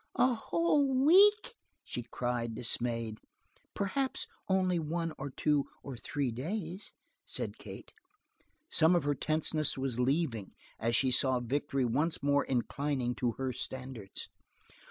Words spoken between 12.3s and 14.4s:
inclining to her standards.